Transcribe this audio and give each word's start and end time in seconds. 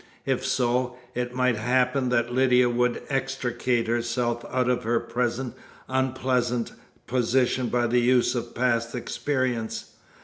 If 0.25 0.43
so, 0.43 0.95
it 1.13 1.35
might 1.35 1.57
happen 1.57 2.09
that 2.09 2.33
Lydia 2.33 2.71
would 2.71 3.03
extricate 3.07 3.87
herself 3.87 4.43
out 4.49 4.67
of 4.67 4.81
her 4.83 4.99
present 4.99 5.53
unpleasant 5.87 6.71
position 7.05 7.67
by 7.69 7.85
the 7.85 7.99
use 8.01 8.33
of 8.33 8.55
past 8.55 8.95
experience. 8.95 9.91